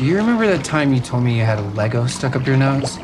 [0.00, 2.56] Do you remember that time you told me you had a Lego stuck up your
[2.56, 2.96] nose?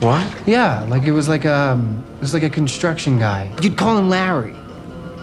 [0.00, 0.30] What?
[0.46, 1.82] Yeah, like it was like a
[2.16, 3.50] it was like a construction guy.
[3.62, 4.54] You'd call him Larry.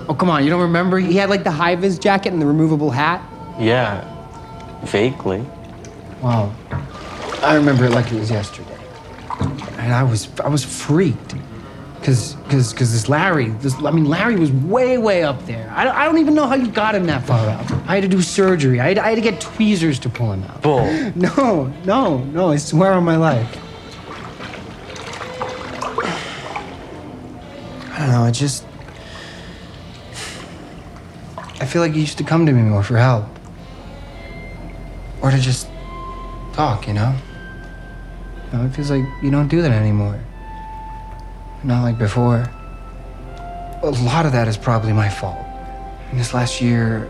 [0.07, 0.97] Oh come on, you don't remember?
[0.97, 3.21] He had like the high vis jacket and the removable hat.
[3.59, 4.03] Yeah,
[4.85, 5.45] vaguely.
[6.23, 6.55] Well,
[7.43, 8.75] I remember it like it was yesterday.
[9.77, 11.35] And I was I was freaked.
[12.03, 15.71] Cause, cause, cause this Larry, this, I mean, Larry was way, way up there.
[15.75, 17.69] I, don't- I don't even know how you got him that far up.
[17.89, 18.79] I had to do surgery.
[18.79, 20.61] I had, I had to get tweezers to pull him out.
[20.61, 20.79] Bull.
[21.15, 23.57] No, no, no, I swear on my life.
[27.93, 28.65] I don't know, I just.
[31.61, 33.25] I feel like you used to come to me more for help.
[35.21, 35.67] Or to just
[36.53, 37.13] talk, you know?
[38.53, 40.17] Now it feels like you don't do that anymore.
[41.63, 42.49] Not like before.
[43.83, 45.45] A lot of that is probably my fault.
[46.11, 47.07] In this last year.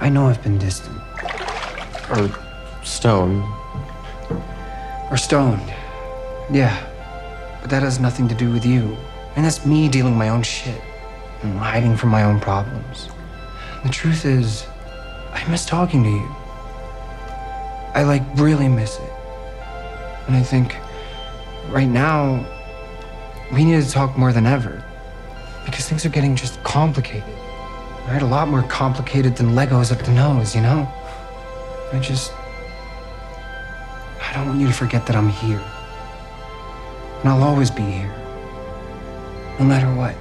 [0.00, 0.98] I know I've been distant.
[2.10, 2.30] Or
[2.84, 3.42] stoned.
[5.10, 5.72] Or stoned.
[6.50, 6.76] Yeah.
[7.62, 8.96] But that has nothing to do with you.
[9.36, 10.80] And that's me dealing with my own shit.
[11.42, 13.08] And hiding from my own problems.
[13.84, 14.66] The truth is,
[15.32, 16.28] I miss talking to you.
[17.94, 19.12] I like really miss it.
[20.26, 20.76] And I think
[21.72, 22.46] right now,
[23.50, 24.84] we need to talk more than ever.
[25.64, 27.34] Because things are getting just complicated.
[28.06, 28.20] Right?
[28.22, 30.88] A lot more complicated than Legos up the nose, you know?
[31.92, 32.32] I just.
[34.20, 35.62] I don't want you to forget that I'm here.
[37.20, 38.12] And I'll always be here.
[39.58, 40.14] No matter what.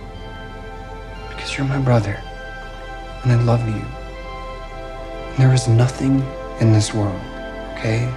[1.29, 2.21] Because you're my brother.
[3.23, 3.83] And I love you.
[5.31, 6.23] And there is nothing
[6.59, 7.19] in this world,
[7.73, 8.11] okay?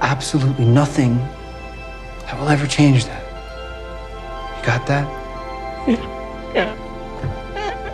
[0.00, 1.18] Absolutely nothing
[2.32, 3.22] that will ever change that.
[4.58, 5.18] You got that?
[6.54, 6.74] Yeah.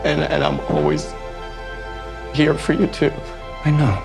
[0.04, 1.14] And, and I'm always
[2.34, 3.12] here for you too.
[3.64, 4.02] I know.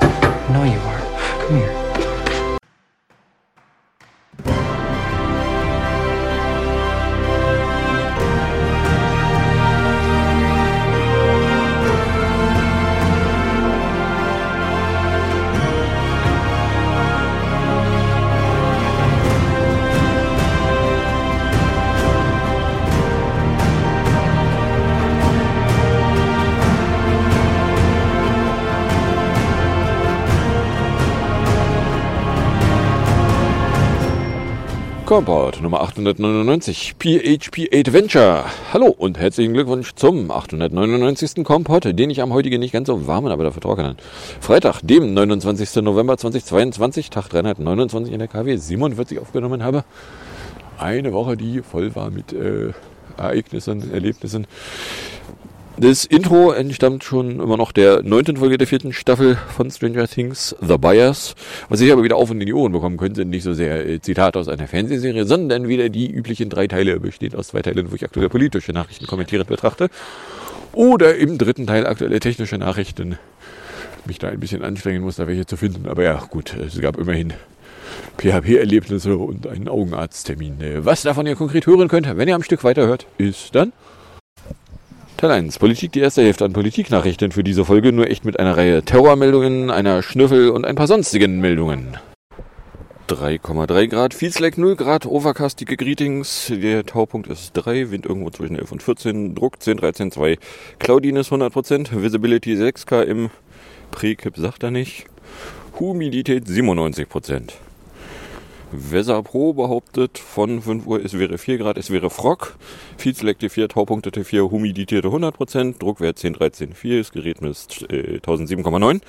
[0.00, 1.46] I know you are.
[1.48, 1.81] Come here.
[35.12, 38.46] Komport Nummer 899, PHP Adventure.
[38.72, 41.44] Hallo und herzlichen Glückwunsch zum 899.
[41.44, 43.98] Kompott, den ich am heutigen nicht ganz so warmen, aber dafür trockenen
[44.40, 45.82] Freitag, dem 29.
[45.82, 49.84] November 2022, Tag 329 in der KW 47 aufgenommen habe.
[50.78, 52.72] Eine Woche, die voll war mit äh,
[53.18, 54.46] Ereignissen, Erlebnissen.
[55.82, 60.54] Das Intro entstammt schon immer noch der neunten Folge der vierten Staffel von Stranger Things,
[60.60, 61.34] The Buyers.
[61.70, 63.84] Was ich aber wieder auf und in die Ohren bekommen können, sind nicht so sehr
[63.84, 67.90] äh, Zitate aus einer Fernsehserie, sondern wieder die üblichen drei Teile, bestehend aus zwei Teilen,
[67.90, 69.88] wo ich aktuelle politische Nachrichten kommentierend betrachte.
[70.72, 73.18] Oder im dritten Teil aktuelle technische Nachrichten.
[74.04, 75.88] Mich da ein bisschen anstrengen muss, da welche zu finden.
[75.88, 77.32] Aber ja, gut, es gab immerhin
[78.18, 80.60] PHP-Erlebnisse und einen Augenarzttermin.
[80.60, 83.72] Äh, Was davon ihr konkret hören könnt, wenn ihr am Stück weiterhört, ist dann
[85.22, 85.60] Teil 1.
[85.60, 89.70] Politik, die erste Hälfte an Politiknachrichten für diese Folge, nur echt mit einer Reihe Terrormeldungen,
[89.70, 91.96] einer Schnüffel und ein paar sonstigen Meldungen.
[93.06, 98.72] 3,3 Grad, Feelsleck 0 Grad, overcastige Greetings, der Taupunkt ist 3, Wind irgendwo zwischen 11
[98.72, 100.38] und 14, Druck 10, 13, 2,
[100.80, 103.30] Cloudiness 100%, Visibility 6 km,
[103.92, 105.04] Prekip sagt er nicht,
[105.78, 107.52] Humidität 97%.
[108.72, 112.56] Weser Pro behauptet von 5 Uhr, es wäre 4 Grad, es wäre Frock.
[112.96, 119.00] Feedselect T4, Taupunkte T4, humiditierte 100%, Druckwert 10, 13, 4, das Gerät misst äh, 1007,9.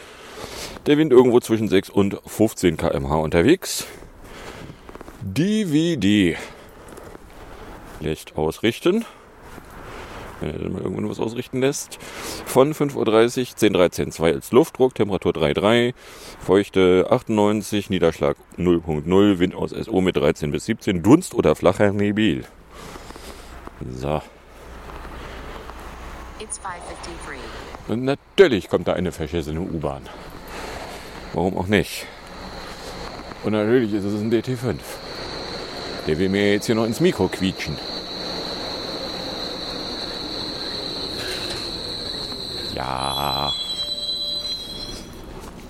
[0.85, 3.87] Der Wind irgendwo zwischen 6 und 15 km/h unterwegs.
[5.21, 6.35] DVD.
[8.01, 9.05] Licht ausrichten.
[10.43, 11.97] Wenn er dann mal irgendwann was ausrichten lässt.
[12.45, 15.93] Von 5.30 Uhr 10, 13, 2 als Luftdruck, Temperatur 3,3,
[16.39, 22.43] Feuchte 98, Niederschlag 0.0, Wind aus SO mit 13 bis 17, Dunst oder flacher Nebel.
[23.97, 24.21] So.
[26.39, 27.39] It's 553.
[27.87, 30.03] Und natürlich kommt da eine verschissene U-Bahn.
[31.33, 32.05] Warum auch nicht?
[33.43, 34.75] Und natürlich ist es ein DT5.
[36.07, 37.77] Der will mir jetzt hier noch ins Mikro quietschen.
[42.73, 43.51] Ja.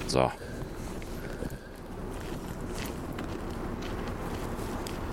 [0.08, 0.32] So.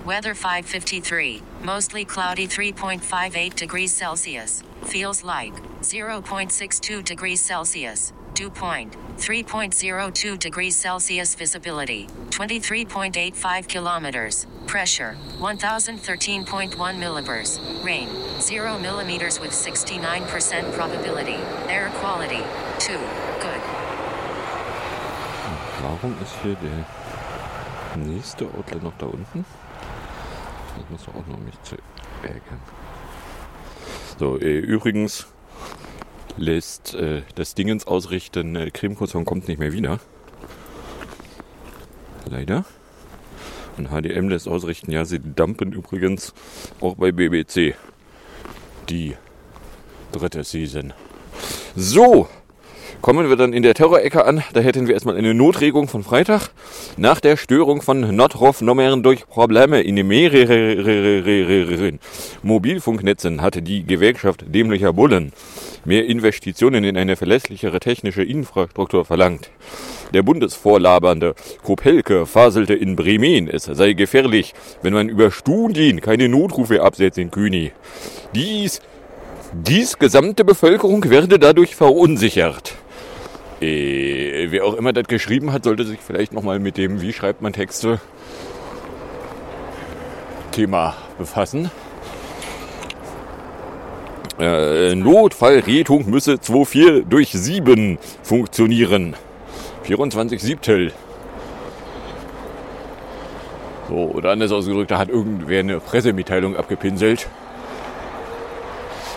[0.05, 1.43] Weather 553.
[1.63, 4.63] Mostly cloudy 3.58 degrees Celsius.
[4.85, 8.13] Feels like 0.62 degrees Celsius.
[8.41, 11.35] Dew point 3.02 degrees Celsius.
[11.35, 14.47] Visibility 23.85 kilometers.
[14.67, 17.61] Pressure 1013.1 millibars.
[17.85, 18.09] Rain
[18.41, 21.39] 0 millimeters with 69% probability.
[21.69, 22.43] Air quality
[22.79, 22.97] 2.
[23.45, 23.63] Good.
[25.45, 26.87] Hm, warum ist hier der
[27.97, 29.45] nächste Outlet noch da unten?
[30.79, 31.77] Das muss auch noch mich zu
[32.23, 32.63] ärgern.
[34.19, 35.27] So, äh, übrigens
[36.41, 40.01] lässt äh, das Dingens ausrichten, äh, Cremekurzhorn kommt nicht mehr wieder.
[42.29, 42.65] Leider.
[43.77, 46.35] Und HDM lässt ausrichten, ja, sie dumpen übrigens
[46.81, 47.75] auch bei BBC
[48.89, 49.15] die
[50.13, 50.93] dritte Season.
[51.77, 52.29] So,
[53.01, 54.43] kommen wir dann in der Terrorecke an.
[54.53, 56.51] Da hätten wir erstmal eine Notregung von Freitag.
[56.97, 62.01] Nach der Störung von Notruf-Nummern durch Probleme in den mehreren
[62.43, 65.33] Mobilfunknetzen hatte die Gewerkschaft dämlicher Bullen
[65.85, 69.51] mehr Investitionen in eine verlässlichere technische Infrastruktur verlangt.
[70.13, 76.83] Der Bundesvorlabernde Kopelke faselte in Bremen, es sei gefährlich, wenn man über Studien keine Notrufe
[76.83, 77.73] absetzt in Kühni.
[78.35, 78.81] Dies,
[79.53, 82.75] dies gesamte Bevölkerung werde dadurch verunsichert.
[83.61, 87.43] Äh, wer auch immer das geschrieben hat, sollte sich vielleicht nochmal mit dem, wie schreibt
[87.43, 88.01] man Texte,
[90.51, 91.71] Thema befassen.
[94.41, 99.15] Äh, Notfallrettung müsse 2.4 durch 7 funktionieren.
[99.83, 100.93] 24 Siebtel.
[103.89, 107.29] So, oder anders ausgedrückt, da hat irgendwer eine Pressemitteilung abgepinselt.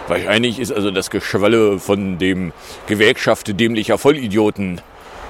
[0.10, 2.52] Wahrscheinlich ist also das Geschwalle von dem
[2.88, 4.82] Gewerkschaft dämlicher Vollidioten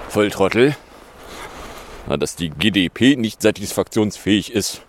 [0.10, 0.76] Volltrottel,
[2.08, 4.82] dass die GDP nicht satisfaktionsfähig ist.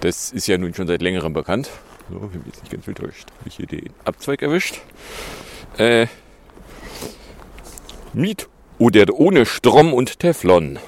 [0.00, 1.70] Das ist ja nun schon seit längerem bekannt.
[2.12, 3.28] So, ich bin jetzt nicht ganz enttäuscht.
[3.38, 4.80] Habe ich hier den Abzweig erwischt.
[5.78, 6.08] Äh,
[8.12, 8.48] Miet
[8.78, 10.78] oder ohne Strom und Teflon.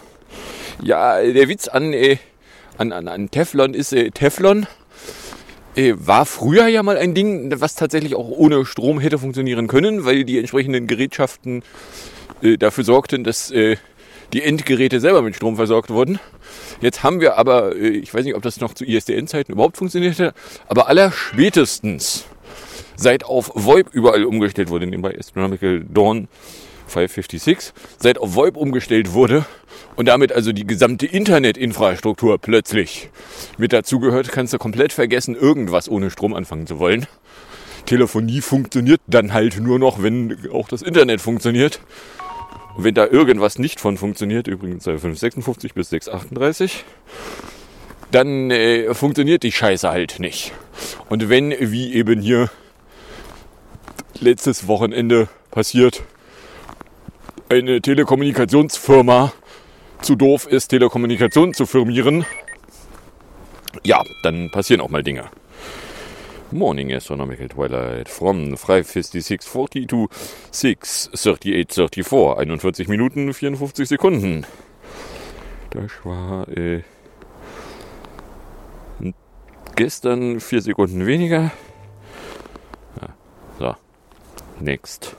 [0.82, 2.19] Ja, der Witz an, äh,
[2.76, 4.67] an, an, an Teflon ist äh, Teflon.
[5.76, 10.05] Äh, war früher ja mal ein Ding, was tatsächlich auch ohne Strom hätte funktionieren können,
[10.05, 11.62] weil die entsprechenden Gerätschaften
[12.43, 13.76] äh, dafür sorgten, dass äh,
[14.35, 16.19] die Endgeräte selber mit Strom versorgt wurden.
[16.81, 20.35] Jetzt haben wir aber, äh, ich weiß nicht, ob das noch zu ISDN-Zeiten überhaupt funktionierte,
[20.67, 22.27] aber aller spätestens
[22.97, 26.29] seit auf VoIP überall umgestellt wurde, nebenbei Astronomical Dawn
[26.87, 29.47] 556, seit auf VoIP umgestellt wurde
[29.97, 33.11] und damit also die gesamte Internetinfrastruktur plötzlich
[33.57, 37.07] mit dazugehört, kannst du komplett vergessen, irgendwas ohne Strom anfangen zu wollen.
[37.87, 41.81] Telefonie funktioniert dann halt nur noch, wenn auch das Internet funktioniert.
[42.76, 46.85] Und wenn da irgendwas nicht von funktioniert, übrigens bei 556 bis 638,
[48.11, 50.53] dann äh, funktioniert die Scheiße halt nicht.
[51.09, 52.50] Und wenn, wie eben hier
[54.21, 56.03] letztes Wochenende passiert,
[57.49, 59.32] eine Telekommunikationsfirma
[60.00, 62.25] zu doof ist, Telekommunikation zu firmieren,
[63.82, 65.31] ja, dann passieren auch mal Dinge.
[66.55, 70.09] Morning Astronomical Twilight from 556.40 to
[70.53, 72.37] 6.38.34.
[72.39, 74.47] 41 Minuten 54 Sekunden.
[75.71, 76.85] Das war äh,
[79.75, 81.51] gestern 4 Sekunden weniger.
[83.03, 83.09] Ja,
[83.59, 83.75] so,
[84.61, 85.17] next.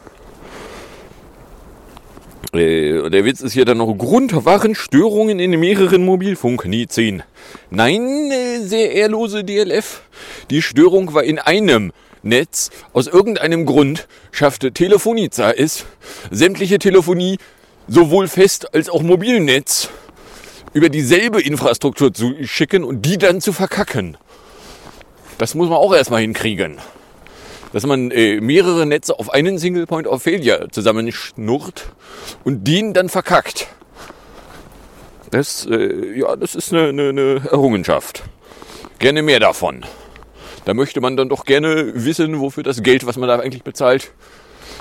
[2.55, 7.23] Äh, der Witz ist hier dann noch, Grund waren Störungen in mehreren Mobilfunknetzen.
[7.69, 10.01] Nein, äh, sehr ehrlose DLF.
[10.49, 11.91] Die Störung war in einem
[12.23, 12.71] Netz.
[12.93, 15.85] Aus irgendeinem Grund schaffte Telefonica es,
[16.31, 17.37] sämtliche Telefonie,
[17.87, 19.89] sowohl fest als auch Mobilnetz,
[20.73, 24.17] über dieselbe Infrastruktur zu schicken und die dann zu verkacken.
[25.37, 26.77] Das muss man auch erstmal hinkriegen
[27.75, 31.91] dass man äh, mehrere Netze auf einen Single Point of Failure zusammenschnurrt
[32.45, 33.67] und den dann verkackt.
[35.29, 38.23] Das, äh, ja, das ist eine, eine, eine Errungenschaft.
[38.97, 39.85] Gerne mehr davon.
[40.63, 44.13] Da möchte man dann doch gerne wissen, wofür das Geld, was man da eigentlich bezahlt,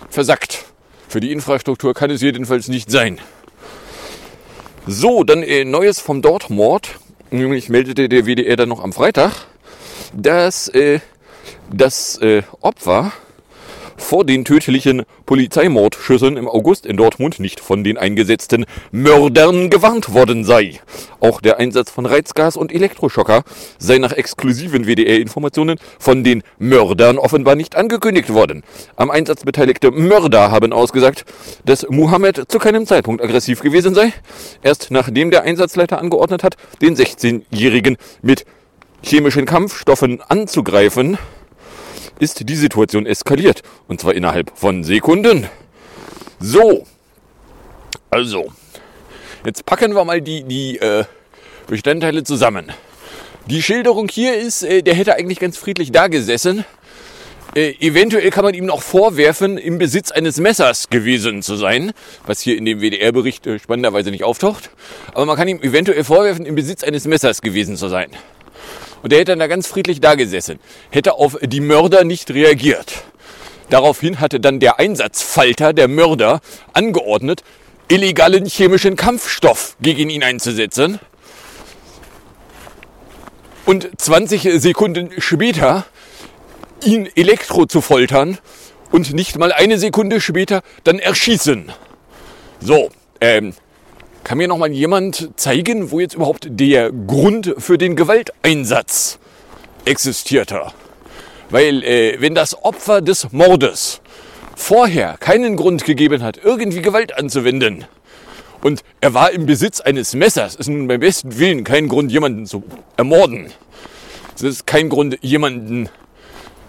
[0.09, 0.65] versackt.
[1.09, 3.19] Für die Infrastruktur kann es jedenfalls nicht sein.
[4.87, 6.91] So, dann äh, Neues vom Dortmord.
[7.33, 9.33] Nämlich meldete der WDR dann noch am Freitag,
[10.13, 11.01] dass äh,
[11.71, 13.13] das äh, Opfer
[13.97, 20.45] vor den tödlichen Polizeimordschüssen im August in Dortmund nicht von den eingesetzten Mördern gewarnt worden
[20.45, 20.81] sei.
[21.21, 23.45] Auch der Einsatz von Reizgas und Elektroschocker
[23.79, 28.63] sei nach exklusiven WDR-Informationen von den Mördern offenbar nicht angekündigt worden.
[28.97, 31.25] Am Einsatz beteiligte Mörder haben ausgesagt,
[31.65, 34.13] dass Muhammad zu keinem Zeitpunkt aggressiv gewesen sei.
[34.63, 38.45] Erst nachdem der Einsatzleiter angeordnet hat, den 16-Jährigen mit
[39.04, 41.18] chemischen Kampfstoffen anzugreifen,
[42.18, 43.62] ist die Situation eskaliert.
[43.88, 45.46] Und zwar innerhalb von Sekunden.
[46.40, 46.87] So.
[48.11, 48.52] Also.
[49.44, 51.04] Jetzt packen wir mal die, die äh,
[51.66, 52.73] Bestandteile zusammen.
[53.46, 56.64] Die Schilderung hier ist, äh, der hätte eigentlich ganz friedlich da gesessen.
[57.54, 61.92] Äh, eventuell kann man ihm noch vorwerfen, im Besitz eines Messers gewesen zu sein,
[62.26, 64.70] was hier in dem WDR-Bericht äh, spannenderweise nicht auftaucht.
[65.12, 68.08] Aber man kann ihm eventuell vorwerfen, im Besitz eines Messers gewesen zu sein.
[69.04, 70.58] Und der hätte dann da ganz friedlich da gesessen,
[70.90, 73.04] hätte auf die Mörder nicht reagiert.
[73.68, 76.40] Daraufhin hatte dann der Einsatzfalter, der Mörder,
[76.73, 77.44] angeordnet,
[77.88, 81.00] illegalen chemischen Kampfstoff gegen ihn einzusetzen.
[83.66, 85.84] Und 20 Sekunden später
[86.82, 88.38] ihn elektro zu foltern
[88.90, 91.70] und nicht mal eine Sekunde später dann erschießen.
[92.58, 92.88] So,
[93.20, 93.52] ähm,
[94.25, 99.19] kann mir noch mal jemand zeigen, wo jetzt überhaupt der Grund für den Gewalteinsatz
[99.85, 100.62] existierte?
[101.50, 104.00] Weil äh, wenn das Opfer des Mordes
[104.57, 107.85] vorher keinen Grund gegeben hat, irgendwie Gewalt anzuwenden,
[108.62, 112.47] und er war im Besitz eines Messers, ist nun beim besten Willen kein Grund, jemanden
[112.47, 112.62] zu
[112.97, 113.52] ermorden.
[114.35, 115.90] Es ist kein Grund, jemanden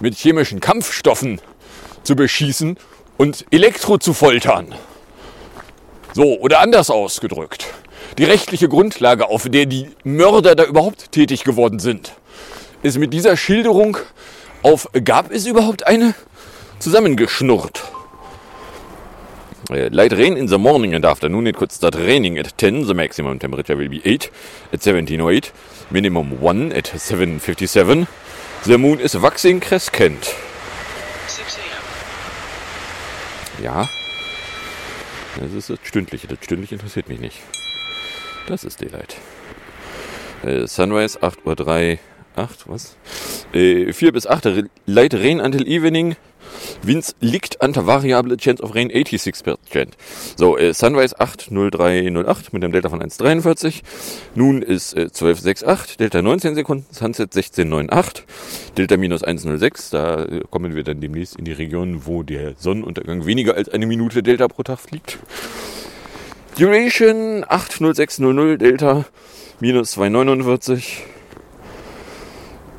[0.02, 1.40] mit chemischen Kampfstoffen
[2.04, 2.76] zu beschießen
[3.16, 4.76] und Elektro zu foltern.
[6.16, 7.66] So, oder anders ausgedrückt.
[8.18, 12.14] Die rechtliche Grundlage, auf der die Mörder da überhaupt tätig geworden sind,
[12.84, 13.98] ist mit dieser Schilderung
[14.64, 16.16] auf gab es überhaupt eine
[16.80, 17.84] zusammengeschnurrt.
[19.70, 22.86] Uh, light rain in the morning and afternoon it could start raining at 10.
[22.88, 24.32] The maximum temperature will be 8
[24.72, 25.52] at 1708.
[25.90, 28.08] Minimum 1 at 757.
[28.64, 30.34] The moon is waxing crescent.
[33.62, 33.90] Ja.
[35.40, 36.28] Das ist das Stündliche.
[36.28, 37.42] Das Stündliche interessiert mich nicht.
[38.48, 39.18] Das ist Daylight.
[40.44, 42.00] Äh, Sunrise 8.03 Uhr.
[42.38, 42.96] 8, was?
[43.54, 44.66] Äh, 4 bis 8.
[44.86, 46.16] Light Rain until Evening.
[46.82, 49.58] Winds liegt an der Variable Chance of Rain 86%.
[50.36, 53.82] So, äh, Sunrise 80308 mit einem Delta von 1,43.
[54.36, 58.24] Nun ist äh, 12,68, Delta 19 Sekunden, Sunset 16,98,
[58.78, 59.92] Delta minus 1,06.
[59.92, 63.86] Da äh, kommen wir dann demnächst in die Region, wo der Sonnenuntergang weniger als eine
[63.86, 65.20] Minute Delta pro Tag fliegt.
[66.58, 69.06] Duration 80600 Delta
[69.60, 71.15] minus 249.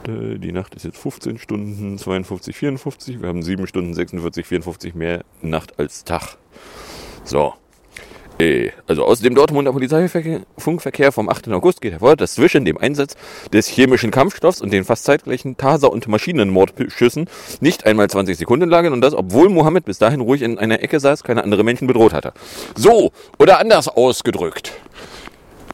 [0.07, 3.23] Die Nacht ist jetzt 15 Stunden 52, 54.
[3.23, 6.37] Wir haben 7 Stunden 46, 54 mehr Nacht als Tag.
[7.25, 7.55] So.
[8.39, 11.49] Äh, Also aus dem Dortmunder Polizeifunkverkehr vom 8.
[11.49, 13.17] August geht hervor, dass zwischen dem Einsatz
[13.53, 17.29] des chemischen Kampfstoffs und den fast zeitgleichen Taser- und Maschinenmordschüssen
[17.61, 21.01] nicht einmal 20 Sekunden lagen und das, obwohl Mohammed bis dahin ruhig in einer Ecke
[21.01, 22.33] saß, keine andere Menschen bedroht hatte.
[22.77, 24.73] So, oder anders ausgedrückt.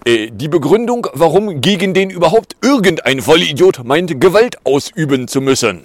[0.05, 5.83] Äh, Die Begründung, warum gegen den überhaupt irgendein Vollidiot meint, Gewalt ausüben zu müssen.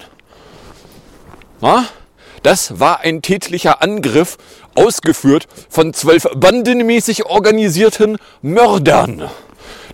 [1.60, 1.86] Na?
[2.42, 4.38] Das war ein tätlicher Angriff,
[4.76, 9.28] ausgeführt von zwölf bandenmäßig organisierten Mördern,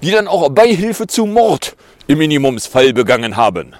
[0.02, 1.74] die dann auch Beihilfe zu Mord
[2.06, 3.74] im Minimumsfall begangen haben.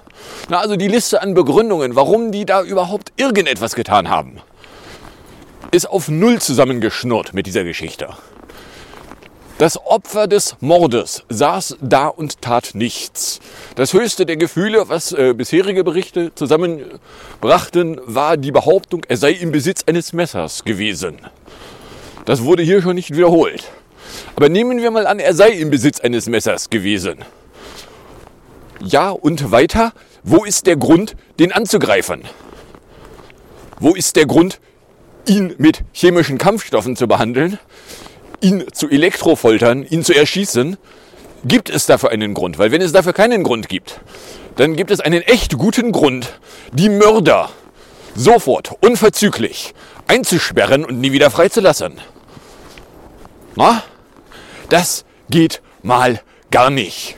[0.49, 4.39] Na, also die Liste an Begründungen, warum die da überhaupt irgendetwas getan haben,
[5.71, 8.09] ist auf Null zusammengeschnurrt mit dieser Geschichte.
[9.57, 13.39] Das Opfer des Mordes saß da und tat nichts.
[13.77, 19.53] Das höchste der Gefühle, was äh, bisherige Berichte zusammenbrachten, war die Behauptung, er sei im
[19.53, 21.19] Besitz eines Messers gewesen.
[22.25, 23.71] Das wurde hier schon nicht wiederholt.
[24.35, 27.19] Aber nehmen wir mal an, er sei im Besitz eines Messers gewesen.
[28.81, 29.93] Ja, und weiter,
[30.25, 32.23] wo ist der Grund, den anzugreifen?
[33.79, 34.59] Wo ist der Grund,
[35.29, 37.61] ihn mit chemischen Kampfstoffen zu behandeln?
[38.45, 40.77] Ihn zu elektrofoltern, ihn zu erschießen,
[41.45, 42.59] gibt es dafür einen Grund.
[42.59, 44.01] Weil wenn es dafür keinen Grund gibt,
[44.57, 46.39] dann gibt es einen echt guten Grund,
[46.73, 47.49] die Mörder
[48.15, 49.75] sofort, unverzüglich
[50.07, 51.95] einzusperren und nie wieder freizulassen.
[53.57, 53.83] Na?
[54.69, 56.21] Das geht mal
[56.51, 57.17] gar nicht.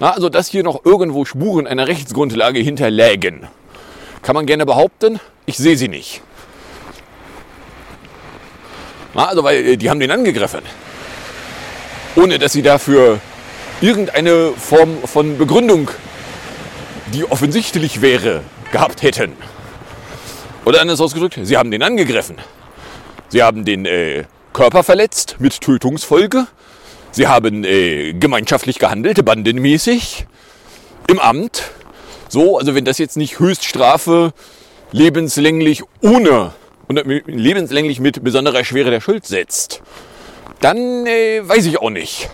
[0.00, 3.46] Na, also, dass hier noch irgendwo Spuren einer Rechtsgrundlage hinterlägen,
[4.22, 5.20] kann man gerne behaupten.
[5.46, 6.22] Ich sehe sie nicht.
[9.14, 10.60] Also, weil äh, die haben den angegriffen.
[12.16, 13.20] Ohne dass sie dafür
[13.80, 15.90] irgendeine Form von Begründung,
[17.12, 19.32] die offensichtlich wäre, gehabt hätten.
[20.64, 22.36] Oder anders ausgedrückt, sie haben den angegriffen.
[23.28, 26.46] Sie haben den äh, Körper verletzt mit Tötungsfolge.
[27.10, 30.26] Sie haben äh, gemeinschaftlich gehandelt, bandenmäßig,
[31.08, 31.70] im Amt.
[32.28, 34.32] So, also wenn das jetzt nicht Höchststrafe
[34.92, 36.52] lebenslänglich ohne
[36.98, 39.82] und lebenslänglich mit besonderer Schwere der Schuld setzt,
[40.60, 42.28] dann äh, weiß ich auch nicht.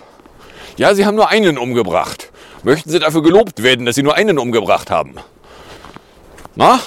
[0.77, 2.31] Ja, Sie haben nur einen umgebracht.
[2.63, 5.15] Möchten Sie dafür gelobt werden, dass Sie nur einen umgebracht haben?
[6.55, 6.81] Na?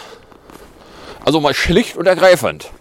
[1.23, 2.71] Also mal schlicht und ergreifend,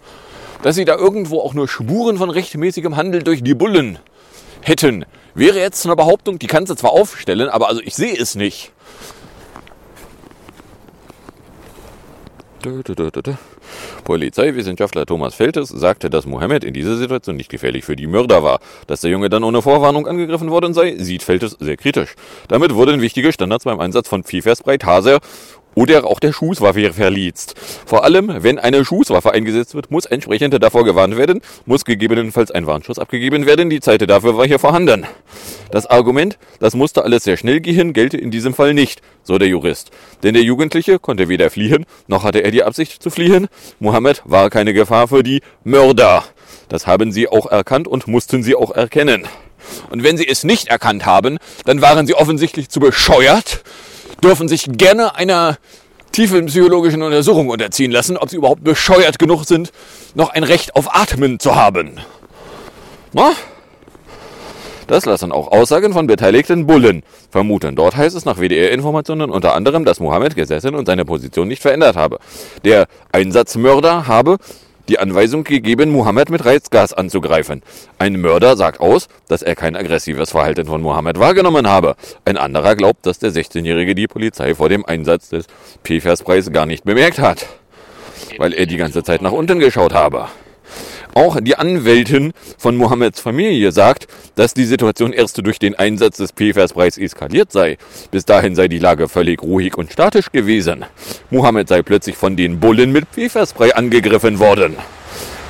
[0.63, 3.99] dass sie da irgendwo auch nur Spuren von rechtmäßigem Handel durch die Bullen
[4.61, 8.35] hätten, wäre jetzt eine Behauptung, die kannst du zwar aufstellen, aber also ich sehe es
[8.35, 8.71] nicht.
[14.03, 18.59] Polizeiwissenschaftler Thomas Feltes sagte, dass Mohammed in dieser Situation nicht gefährlich für die Mörder war.
[18.87, 22.15] Dass der Junge dann ohne Vorwarnung angegriffen worden sei, sieht Feltes sehr kritisch.
[22.47, 25.19] Damit wurden wichtige Standards beim Einsatz von Pfefferspray, Taser
[25.75, 27.55] oder auch der Schusswaffe verliest.
[27.85, 32.67] Vor allem, wenn eine Schusswaffe eingesetzt wird, muss entsprechend davor gewarnt werden, muss gegebenenfalls ein
[32.67, 35.05] Warnschuss abgegeben werden, die Zeit dafür war hier vorhanden.
[35.71, 39.47] Das Argument, das musste alles sehr schnell gehen, gelte in diesem Fall nicht, so der
[39.47, 39.91] Jurist.
[40.23, 43.47] Denn der Jugendliche konnte weder fliehen, noch hatte er die Absicht zu fliehen.
[43.79, 46.23] Mohammed war keine Gefahr für die Mörder.
[46.67, 49.27] Das haben sie auch erkannt und mussten sie auch erkennen.
[49.89, 53.63] Und wenn sie es nicht erkannt haben, dann waren sie offensichtlich zu bescheuert,
[54.23, 55.57] dürfen sich gerne einer
[56.11, 59.71] tiefen psychologischen Untersuchung unterziehen lassen, ob sie überhaupt bescheuert genug sind,
[60.13, 61.99] noch ein Recht auf Atmen zu haben.
[63.13, 63.31] Na?
[64.87, 67.77] Das lassen auch Aussagen von beteiligten Bullen vermuten.
[67.77, 71.95] Dort heißt es nach WDR-Informationen unter anderem, dass Mohammed gesessen und seine Position nicht verändert
[71.95, 72.19] habe.
[72.65, 74.37] Der Einsatzmörder habe
[74.87, 77.61] die Anweisung gegeben, Mohammed mit Reizgas anzugreifen.
[77.97, 81.95] Ein Mörder sagt aus, dass er kein aggressives Verhalten von Mohammed wahrgenommen habe.
[82.25, 85.47] Ein anderer glaubt, dass der 16-Jährige die Polizei vor dem Einsatz des
[85.83, 87.45] PFAS-Preis gar nicht bemerkt hat,
[88.37, 90.27] weil er die ganze Zeit nach unten geschaut habe.
[91.13, 96.31] Auch die Anwältin von Mohammeds Familie sagt, dass die Situation erst durch den Einsatz des
[96.31, 97.77] PFAS-Preis eskaliert sei.
[98.11, 100.85] Bis dahin sei die Lage völlig ruhig und statisch gewesen.
[101.29, 104.77] Mohammed sei plötzlich von den Bullen mit PFAS-Spray angegriffen worden.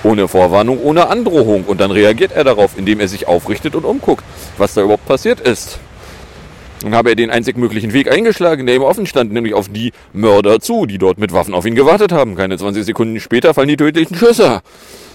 [0.04, 1.66] Ohne Vorwarnung, ohne Androhung.
[1.66, 4.24] Und dann reagiert er darauf, indem er sich aufrichtet und umguckt,
[4.58, 5.78] was da überhaupt passiert ist.
[6.82, 9.92] Dann habe er den einzig möglichen Weg eingeschlagen, der ihm offen stand, nämlich auf die
[10.14, 12.36] Mörder zu, die dort mit Waffen auf ihn gewartet haben.
[12.36, 14.62] Keine 20 Sekunden später fallen die tödlichen Schüsse.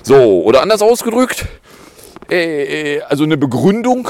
[0.03, 1.47] So, oder anders ausgedrückt,
[2.31, 4.09] äh, also eine Begründung,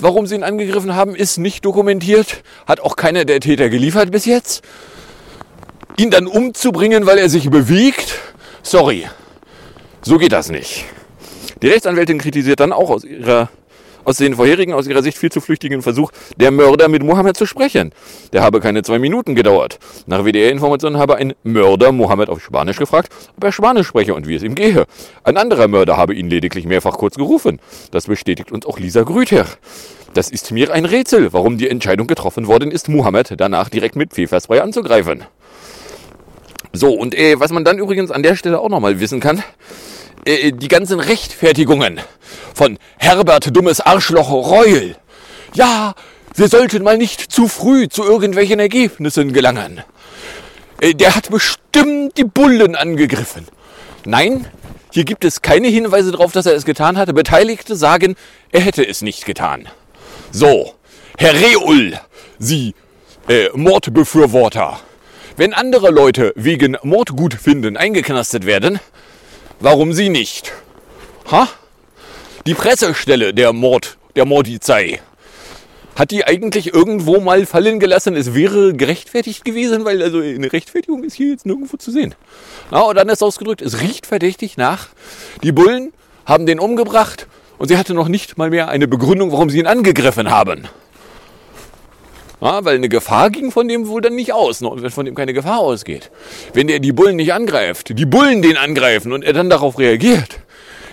[0.00, 2.42] warum sie ihn angegriffen haben, ist nicht dokumentiert.
[2.66, 4.64] Hat auch keiner der Täter geliefert bis jetzt.
[5.96, 8.18] Ihn dann umzubringen, weil er sich bewegt,
[8.62, 9.06] sorry,
[10.02, 10.84] so geht das nicht.
[11.62, 13.48] Die Rechtsanwältin kritisiert dann auch aus ihrer
[14.04, 17.46] aus den vorherigen, aus ihrer Sicht viel zu flüchtigen Versuch, der Mörder mit Mohammed zu
[17.46, 17.92] sprechen.
[18.32, 19.78] Der habe keine zwei Minuten gedauert.
[20.06, 24.34] Nach WDR-Informationen habe ein Mörder Mohammed auf Spanisch gefragt, ob er Spanisch spreche und wie
[24.34, 24.86] es ihm gehe.
[25.22, 27.60] Ein anderer Mörder habe ihn lediglich mehrfach kurz gerufen.
[27.90, 29.46] Das bestätigt uns auch Lisa Grüter.
[30.14, 34.12] Das ist mir ein Rätsel, warum die Entscheidung getroffen worden ist, Mohammed danach direkt mit
[34.12, 35.24] Pfefferspray anzugreifen.
[36.72, 39.42] So, und äh, was man dann übrigens an der Stelle auch nochmal wissen kann,
[40.24, 42.00] äh, die ganzen Rechtfertigungen
[42.54, 44.96] von Herbert dummes Arschloch Reul.
[45.54, 45.94] Ja,
[46.34, 49.82] wir sollten mal nicht zu früh zu irgendwelchen Ergebnissen gelangen.
[50.80, 53.46] Äh, der hat bestimmt die Bullen angegriffen.
[54.04, 54.46] Nein,
[54.92, 57.12] hier gibt es keine Hinweise darauf, dass er es getan hatte.
[57.12, 58.16] Beteiligte sagen,
[58.52, 59.68] er hätte es nicht getan.
[60.30, 60.74] So,
[61.16, 61.98] Herr Reul,
[62.38, 62.74] Sie
[63.28, 64.80] äh, Mordbefürworter.
[65.36, 68.78] Wenn andere Leute wegen Mordgutfinden eingeknastet werden,
[69.64, 70.52] warum Sie nicht?
[71.30, 71.48] Ha?
[72.46, 75.00] Die Pressestelle der Mord, der Mordizei.
[75.96, 81.02] Hat die eigentlich irgendwo mal fallen gelassen, es wäre gerechtfertigt gewesen, weil also eine Rechtfertigung
[81.02, 82.14] ist hier jetzt nirgendwo zu sehen.
[82.70, 84.88] Na, und dann ist ausgedrückt, es riecht verdächtig nach.
[85.42, 85.94] Die Bullen
[86.26, 89.66] haben den umgebracht und sie hatte noch nicht mal mehr eine Begründung, warum sie ihn
[89.66, 90.68] angegriffen haben.
[92.40, 95.14] Ja, weil eine Gefahr ging von dem wohl dann nicht aus, ne, wenn von dem
[95.14, 96.10] keine Gefahr ausgeht.
[96.52, 100.40] Wenn der die Bullen nicht angreift, die Bullen den angreifen und er dann darauf reagiert.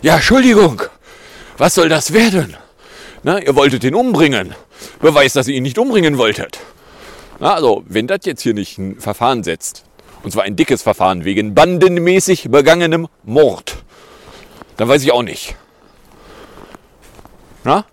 [0.01, 0.81] Ja, Entschuldigung,
[1.57, 2.55] was soll das werden?
[3.23, 4.55] Na, ihr wolltet ihn umbringen.
[4.99, 6.59] Beweist, dass ihr ihn nicht umbringen wolltet.
[7.39, 9.83] Na, also, wenn das jetzt hier nicht ein Verfahren setzt,
[10.23, 13.77] und zwar ein dickes Verfahren wegen bandenmäßig begangenem Mord,
[14.77, 15.55] dann weiß ich auch nicht.
[17.63, 17.85] Na?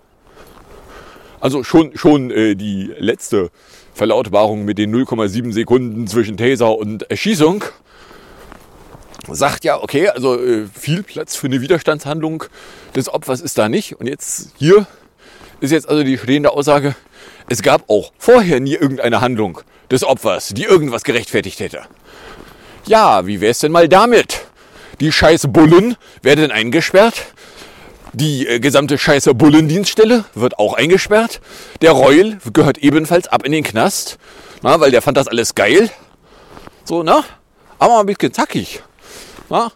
[1.41, 3.51] Also schon, schon äh, die letzte
[3.95, 7.65] Verlautbarung mit den 0,7 Sekunden zwischen Taser und Erschießung
[9.31, 12.45] sagt ja, okay, also äh, viel Platz für eine Widerstandshandlung
[12.95, 14.01] des Opfers ist da nicht.
[14.01, 14.87] Und jetzt hier
[15.61, 16.95] ist jetzt also die stehende Aussage,
[17.49, 21.83] es gab auch vorher nie irgendeine Handlung des Opfers, die irgendwas gerechtfertigt hätte.
[22.87, 24.47] Ja, wie wär's denn mal damit?
[25.01, 27.27] Die scheiß Bullen werden eingesperrt.
[28.13, 31.41] Die äh, gesamte scheiße Bullendienststelle wird auch eingesperrt.
[31.83, 34.19] Der Reul gehört ebenfalls ab in den Knast,
[34.63, 35.91] na, weil der fand das alles geil.
[36.85, 37.23] So, ne?
[37.79, 38.83] Aber ein bisschen zackig.
[39.51, 39.73] Na?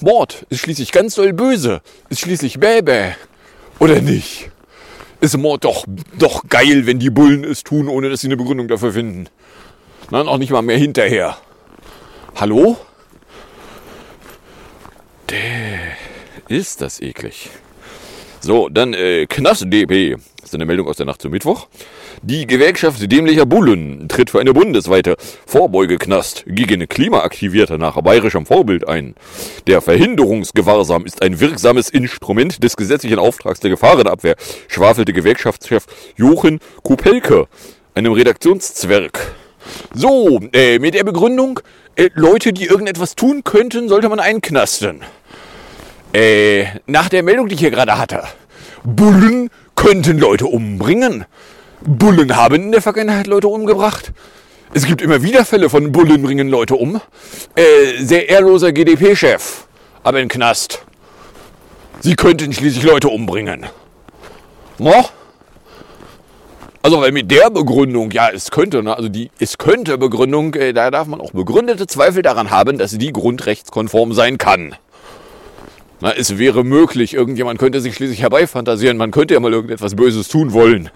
[0.00, 1.80] Mord ist schließlich ganz doll böse.
[2.08, 3.16] Ist schließlich Bäbä.
[3.78, 4.50] Oder nicht?
[5.20, 5.84] Ist Mord doch,
[6.18, 9.28] doch geil, wenn die Bullen es tun, ohne dass sie eine Begründung dafür finden.
[10.10, 11.36] Na, auch nicht mal mehr hinterher.
[12.36, 12.78] Hallo?
[16.48, 17.50] Ist das eklig.
[18.42, 20.16] So, dann äh, Knast-DP.
[20.40, 21.68] Das ist eine Meldung aus der Nacht zum Mittwoch.
[22.22, 29.14] Die Gewerkschaft dämlicher Bullen tritt für eine bundesweite Vorbeugeknast gegen Klimaaktivierte nach bayerischem Vorbild ein.
[29.66, 34.36] Der Verhinderungsgewahrsam ist ein wirksames Instrument des gesetzlichen Auftrags der Gefahrenabwehr,
[34.68, 35.84] schwafelte Gewerkschaftschef
[36.16, 37.46] Jochen Kupelke,
[37.94, 39.34] einem Redaktionszwerg.
[39.92, 41.60] So, äh, mit der Begründung,
[41.94, 45.02] äh, Leute, die irgendetwas tun könnten, sollte man einknasten.
[46.12, 48.22] Äh, nach der Meldung, die ich hier gerade hatte.
[48.82, 51.24] Bullen könnten Leute umbringen.
[51.82, 54.12] Bullen haben in der Vergangenheit Leute umgebracht.
[54.72, 57.00] Es gibt immer wieder Fälle von Bullen bringen Leute um.
[57.54, 59.64] Äh, sehr ehrloser GDP-Chef,
[60.02, 60.84] aber in Knast.
[62.00, 63.66] Sie könnten schließlich Leute umbringen.
[64.78, 65.04] No?
[66.82, 70.72] Also, weil mit der Begründung, ja, es könnte, ne, also die es könnte Begründung, äh,
[70.72, 74.74] da darf man auch begründete Zweifel daran haben, dass die grundrechtskonform sein kann.
[76.00, 80.28] Na, es wäre möglich, irgendjemand könnte sich schließlich herbeifantasieren, man könnte ja mal irgendetwas Böses
[80.28, 80.90] tun wollen.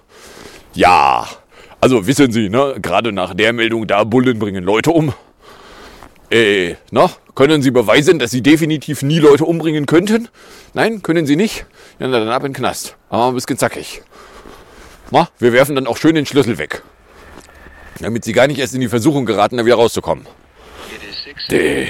[0.73, 1.27] Ja,
[1.79, 5.13] also wissen Sie, ne, gerade nach der Meldung, da Bullen bringen Leute um.
[6.31, 10.27] Äh, na, können Sie beweisen, dass Sie definitiv nie Leute umbringen könnten?
[10.73, 11.67] Nein, können Sie nicht?
[11.99, 12.95] Ja, na, dann ab in den Knast.
[13.09, 14.01] Aber ein bisschen zackig.
[15.11, 16.81] Na, wir werfen dann auch schön den Schlüssel weg.
[17.99, 20.25] Damit Sie gar nicht erst in die Versuchung geraten, da wieder rauszukommen.
[21.51, 21.89] Däh.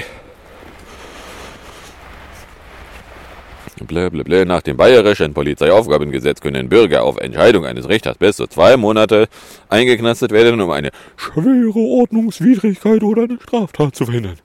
[3.84, 4.44] Blablabla.
[4.44, 9.28] Nach dem bayerischen Polizeiaufgabengesetz können Bürger auf Entscheidung eines Richters bis zu zwei Monate
[9.68, 14.38] eingeknastet werden, um eine schwere Ordnungswidrigkeit oder eine Straftat zu verhindern.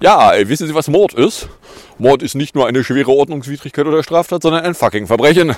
[0.00, 1.48] Ja, ey, wissen Sie, was Mord ist?
[1.98, 5.54] Mord ist nicht nur eine schwere Ordnungswidrigkeit oder Straftat, sondern ein fucking Verbrechen.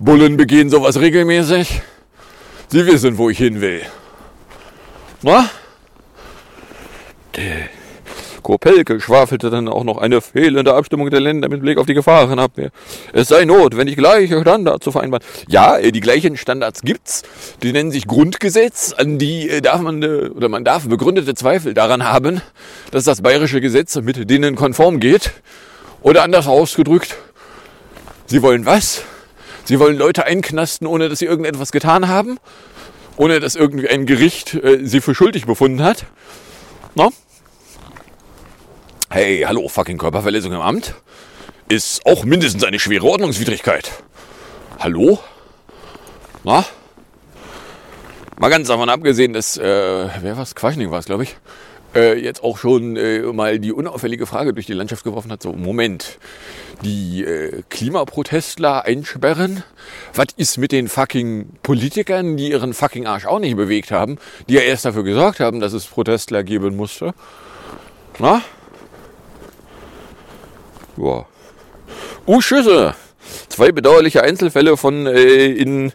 [0.00, 1.80] Bullen begehen sowas regelmäßig.
[2.68, 3.82] Sie wissen, wo ich hin will.
[5.22, 5.48] Na?
[7.36, 7.77] Däh.
[8.48, 12.70] Kopelke schwafelte dann auch noch eine fehlende Abstimmung der Länder mit Blick auf die Gefahrenabwehr.
[13.12, 15.22] Es sei notwendig, gleiche Standards zu vereinbaren.
[15.48, 17.24] Ja, äh, die gleichen Standards gibt's.
[17.62, 18.94] Die nennen sich Grundgesetz.
[18.94, 22.40] An die äh, darf man, äh, oder man darf begründete Zweifel daran haben,
[22.90, 25.30] dass das bayerische Gesetz mit denen konform geht.
[26.00, 27.16] Oder anders ausgedrückt,
[28.24, 29.02] sie wollen was?
[29.64, 32.38] Sie wollen Leute einknasten, ohne dass sie irgendetwas getan haben?
[33.18, 36.06] Ohne dass irgendwie ein Gericht äh, sie für schuldig befunden hat?
[36.94, 37.12] No?
[39.10, 40.94] Hey, hallo, fucking Körperverletzung im Amt
[41.70, 43.90] ist auch mindestens eine schwere Ordnungswidrigkeit.
[44.78, 45.18] Hallo?
[46.44, 46.66] Na?
[48.38, 49.62] Mal ganz davon abgesehen, dass, äh,
[50.20, 50.54] wer war's?
[50.54, 51.38] Quaschning war es, glaube ich,
[51.94, 55.54] äh, jetzt auch schon äh, mal die unauffällige Frage durch die Landschaft geworfen hat, so,
[55.54, 56.18] Moment,
[56.82, 59.64] die äh, Klimaprotestler einsperren?
[60.12, 64.18] Was ist mit den fucking Politikern, die ihren fucking Arsch auch nicht bewegt haben,
[64.50, 67.14] die ja erst dafür gesorgt haben, dass es Protestler geben musste?
[68.18, 68.42] Na?
[70.98, 71.26] Ja.
[72.26, 72.94] Uh, Schüsse!
[73.48, 75.92] Zwei bedauerliche Einzelfälle von äh, in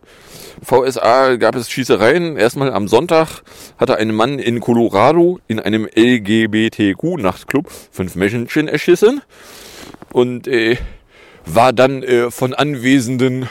[0.61, 2.37] VSA gab es Schießereien.
[2.37, 3.43] Erstmal am Sonntag
[3.77, 9.21] hatte ein Mann in Colorado in einem LGBTQ-Nachtclub fünf Menschen erschissen
[10.13, 10.77] und äh,
[11.45, 13.49] war dann äh, von Anwesenden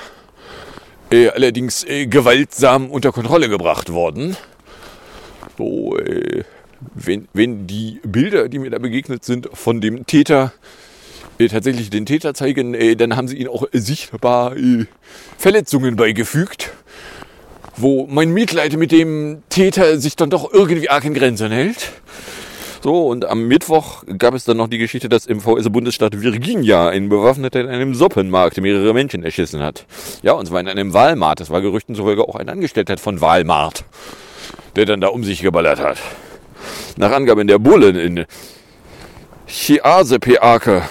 [1.10, 4.36] äh, allerdings äh, gewaltsam unter Kontrolle gebracht worden.
[5.58, 6.44] So, äh,
[6.94, 10.52] wenn, wenn die Bilder, die mir da begegnet sind, von dem Täter
[11.38, 14.86] tatsächlich den Täter zeigen, äh, dann haben sie ihnen auch sichtbar äh,
[15.38, 16.70] Verletzungen beigefügt,
[17.76, 21.92] wo mein Mitleid mit dem Täter sich dann doch irgendwie arg in Grenzen hält.
[22.82, 27.08] So, und am Mittwoch gab es dann noch die Geschichte, dass im VS-Bundesstaat Virginia ein
[27.08, 29.86] Bewaffneter in einem Suppenmarkt mehrere Menschen erschissen hat.
[30.22, 31.38] Ja, und zwar in einem Walmart.
[31.38, 33.84] Das war Gerüchten zufolge auch ein Angestellter von Walmart,
[34.74, 35.98] der dann da um sich geballert hat.
[36.96, 38.24] Nach Angaben der Bullen in
[39.46, 40.82] Chiasepeake,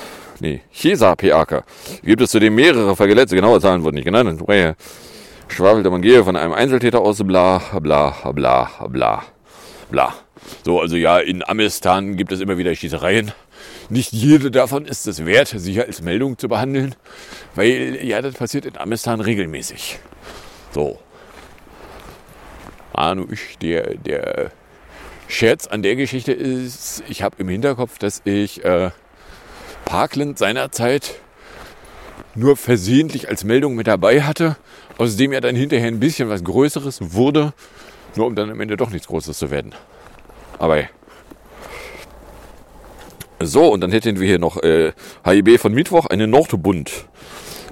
[0.42, 1.64] nee, Chesa-Peake,
[2.04, 3.36] gibt es zudem mehrere Verletzte.
[3.36, 4.42] Genaue Zahlen wurden nicht genannt.
[5.48, 9.24] Schwafelte man gehe von einem Einzeltäter aus, bla, bla, bla, bla,
[9.90, 10.14] bla.
[10.64, 13.32] So, also ja, in Amistan gibt es immer wieder Schießereien.
[13.90, 16.96] Nicht jede davon ist es wert, sich als Meldung zu behandeln,
[17.56, 20.00] weil ja, das passiert in Amistan regelmäßig.
[20.72, 21.00] So.
[22.94, 24.52] Anu, ich, der, der
[25.28, 28.92] Scherz an der Geschichte ist, ich habe im Hinterkopf, dass ich äh,
[29.92, 31.16] Parkland seinerzeit
[32.34, 34.56] nur versehentlich als Meldung mit dabei hatte,
[34.98, 37.52] aus dem ja dann hinterher ein bisschen was Größeres wurde,
[38.16, 39.76] nur um dann am Ende doch nichts Großes zu werden.
[40.60, 40.84] Aber.
[43.42, 44.94] So, und dann hätten wir hier noch äh,
[45.26, 47.10] HIB von Mittwoch, eine Nordbund.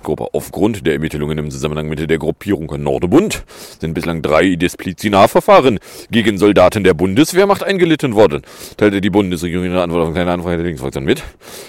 [0.01, 0.27] Gruppe.
[0.33, 3.43] Aufgrund der Ermittlungen im Zusammenhang mit der Gruppierung Nordebund
[3.79, 5.79] sind bislang drei Disziplinarverfahren
[6.11, 8.41] gegen Soldaten der Bundeswehrmacht eingelitten worden,
[8.77, 11.23] teilte die Bundesregierung in der Antwort auf eine kleine Anfrage der Linksfraktion mit.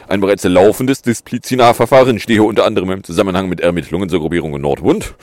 [0.09, 5.15] Ein bereits laufendes Disziplinarverfahren stehe unter anderem im Zusammenhang mit Ermittlungen zur Gruppierung Nordbund.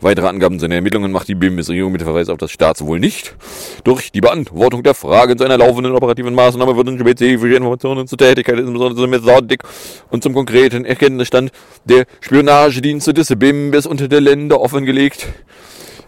[0.00, 3.34] Weitere Angaben zu den Ermittlungen macht die Bundesregierung mit Verweis auf das Staatswohl nicht.
[3.84, 8.58] Durch die Beantwortung der Fragen zu einer laufenden operativen Maßnahme wurden spezifische Informationen zur Tätigkeit,
[8.58, 9.62] insbesondere zur Methodik
[10.10, 11.50] und zum konkreten Erkenntnisstand
[11.84, 12.06] der
[12.50, 15.28] Spionagedienste des BIMBES und der Länder offengelegt.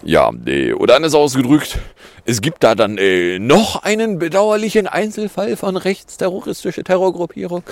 [0.02, 0.28] Ja,
[0.76, 1.78] oder anders ausgedrückt,
[2.24, 7.62] es gibt da dann äh, noch einen bedauerlichen Einzelfall von rechtsterroristischer Terrorgruppierung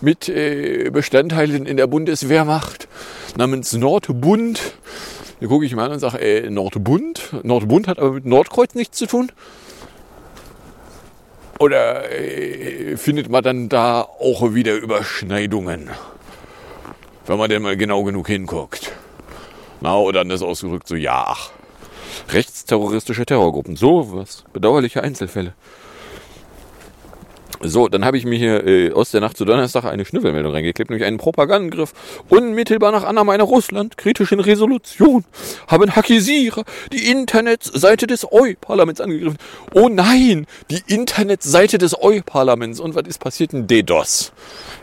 [0.00, 2.88] mit äh, Bestandteilen in der Bundeswehrmacht
[3.36, 4.58] namens Nordbund.
[5.40, 7.34] Da gucke ich mal an und sage, äh, Nordbund?
[7.42, 9.30] Nordbund hat aber mit Nordkreuz nichts zu tun.
[11.58, 15.90] Oder äh, findet man dann da auch wieder Überschneidungen?
[17.28, 18.90] Wenn man denn mal genau genug hinguckt.
[19.82, 21.50] Na, oder anders ausgedrückt, so ja, ach.
[22.30, 23.76] Rechtsterroristische Terrorgruppen.
[23.76, 24.44] So was.
[24.54, 25.52] Bedauerliche Einzelfälle.
[27.60, 30.90] So, dann habe ich mir hier äh, aus der Nacht zu Donnerstag eine Schnüffelmeldung reingeklebt,
[30.90, 31.92] nämlich einen Propagandengriff.
[32.28, 35.24] Unmittelbar nach Annahme einer Russland-kritischen Resolution
[35.66, 39.38] haben Hackisierer die Internetseite des EU-Parlaments angegriffen.
[39.74, 42.78] Oh nein, die Internetseite des EU-Parlaments.
[42.78, 43.52] Und was ist passiert?
[43.52, 44.32] Ein DDoS.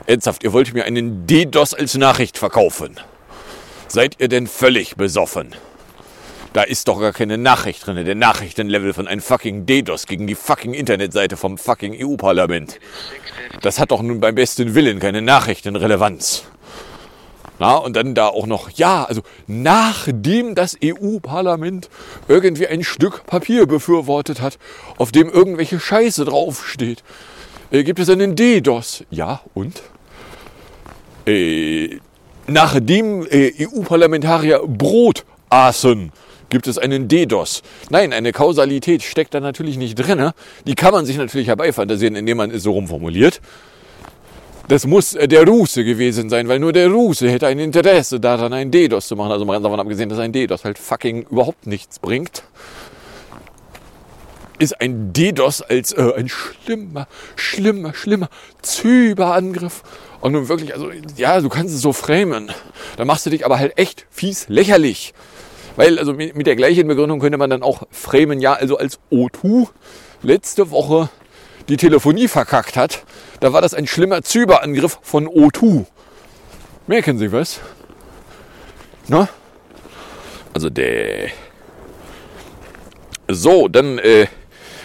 [0.06, 3.00] Ernsthaft, ihr wollt mir einen DDoS als Nachricht verkaufen.
[3.88, 5.56] Seid ihr denn völlig besoffen?
[6.56, 8.06] Da ist doch gar keine Nachricht drin.
[8.06, 12.80] Der Nachrichtenlevel von einem fucking DDoS gegen die fucking Internetseite vom fucking EU-Parlament.
[13.62, 16.46] Das hat doch nun beim besten Willen keine Nachrichtenrelevanz.
[17.60, 21.90] Na, und dann da auch noch, ja, also nachdem das EU-Parlament
[22.30, 24.58] irgendwie ein Stück Papier befürwortet hat,
[24.98, 27.04] auf dem irgendwelche Scheiße draufsteht,
[27.70, 29.04] äh, gibt es einen DDoS.
[29.10, 29.84] Ja, und?
[31.28, 32.00] Äh,
[32.48, 36.14] nachdem äh, EU-Parlamentarier Brot aßen,
[36.50, 37.62] gibt es einen DDoS.
[37.90, 40.32] Nein, eine Kausalität steckt da natürlich nicht drin.
[40.66, 43.42] Die kann man sich natürlich herbeifantasieren, indem man es so rumformuliert.
[44.68, 48.52] Das muss äh, der Russe gewesen sein, weil nur der Russe hätte ein Interesse daran,
[48.52, 49.32] einen DDoS zu machen.
[49.32, 52.44] Also mal ganz davon abgesehen, dass ein DDoS halt fucking überhaupt nichts bringt.
[54.58, 58.30] Ist ein DDoS als äh, ein schlimmer, schlimmer, schlimmer
[58.64, 59.84] Cyberangriff.
[60.22, 62.52] Und nun wirklich, also ja, du kannst es so framen.
[62.98, 65.14] Da machst du dich aber halt echt fies lächerlich.
[65.76, 69.68] Weil, also mit der gleichen Begründung könnte man dann auch framen, ja, also als O2
[70.22, 71.10] letzte Woche
[71.68, 73.04] die Telefonie verkackt hat,
[73.40, 75.86] da war das ein schlimmer Cyberangriff von O2.
[76.88, 77.60] Merken Sie was?
[79.08, 79.28] Na?
[80.54, 81.30] Also der.
[83.28, 84.28] So, dann äh,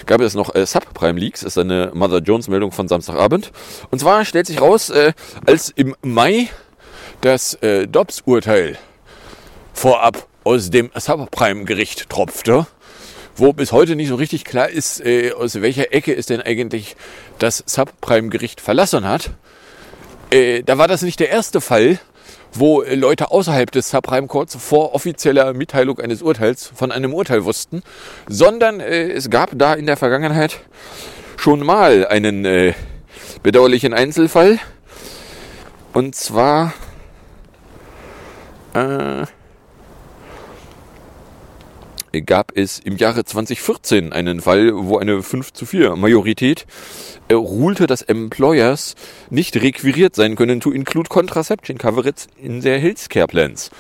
[0.07, 3.53] gab es noch äh, Subprime Leaks, ist eine Mother Jones Meldung von Samstagabend.
[3.90, 5.12] Und zwar stellt sich raus, äh,
[5.46, 6.48] als im Mai
[7.20, 8.79] das äh, Dobbs-Urteil
[9.74, 12.66] vorab aus dem Subprime-Gericht tropfte,
[13.37, 16.96] wo bis heute nicht so richtig klar ist, äh, aus welcher Ecke es denn eigentlich
[17.38, 19.31] das Subprime-Gericht verlassen hat.
[20.31, 21.98] Äh, da war das nicht der erste Fall,
[22.53, 27.83] wo Leute außerhalb des Subprime Courts vor offizieller Mitteilung eines Urteils von einem Urteil wussten,
[28.29, 30.61] sondern äh, es gab da in der Vergangenheit
[31.37, 32.74] schon mal einen äh,
[33.42, 34.59] bedauerlichen Einzelfall.
[35.92, 36.72] Und zwar
[38.74, 39.26] äh,
[42.12, 46.66] gab es im Jahre 2014 einen Fall, wo eine 5 zu 4 Majorität
[47.28, 48.96] äh, ruhte, dass Employers
[49.30, 53.70] nicht requiriert sein können to include contraception coverage in their healthcare plans.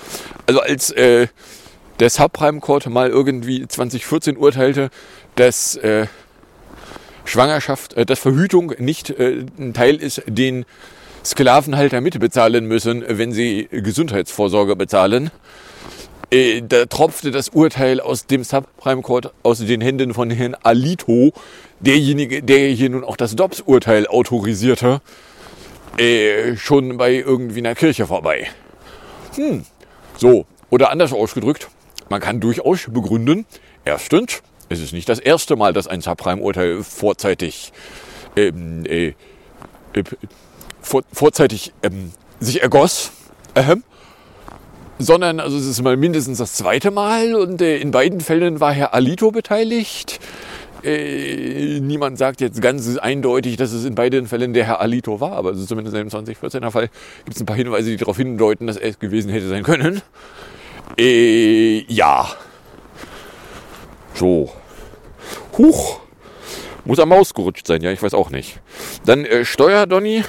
[0.46, 1.26] Also als äh,
[1.98, 4.90] der Subprime Court mal irgendwie 2014 urteilte,
[5.34, 6.06] dass äh,
[7.24, 10.64] Schwangerschaft, äh, dass Verhütung nicht äh, ein Teil ist, den
[11.24, 15.30] Sklavenhalter mitbezahlen müssen, wenn sie Gesundheitsvorsorge bezahlen,
[16.30, 21.32] äh, da tropfte das Urteil aus dem Subprime Court aus den Händen von Herrn Alito,
[21.80, 25.00] derjenige, der hier nun auch das Dobbs-Urteil autorisierte,
[25.98, 28.48] äh, schon bei irgendwie einer Kirche vorbei.
[29.34, 29.64] Hm,
[30.16, 30.46] so.
[30.70, 31.68] Oder anders ausgedrückt,
[32.08, 33.44] man kann durchaus begründen,
[33.84, 37.72] erstens, es ist nicht das erste Mal, dass ein Subprime-Urteil vorzeitig,
[38.36, 39.14] ähm, äh,
[39.94, 40.04] äh,
[40.80, 43.10] vor, vorzeitig ähm, sich ergoss.
[43.56, 43.82] Ähm,
[45.00, 48.72] sondern also es ist mal mindestens das zweite Mal und äh, in beiden Fällen war
[48.72, 50.20] Herr Alito beteiligt.
[50.84, 55.32] Äh, niemand sagt jetzt ganz eindeutig, dass es in beiden Fällen der Herr Alito war,
[55.32, 56.90] aber also zumindest im 2014er Fall
[57.24, 60.02] gibt es ein paar Hinweise, die darauf hindeuten, dass er es gewesen hätte sein können.
[60.98, 62.28] Äh, ja.
[64.14, 64.52] So.
[65.56, 66.00] Huch.
[66.84, 68.60] Muss am Maus gerutscht sein, ja, ich weiß auch nicht.
[69.04, 70.24] Dann äh, Steuerdonny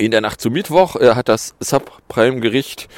[0.00, 2.88] In der Nacht zum Mittwoch äh, hat das Subprime-Gericht